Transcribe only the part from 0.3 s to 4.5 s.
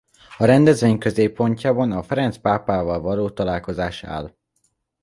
A rendezvény középpontjában a Ferenc pápával való találkozás áll.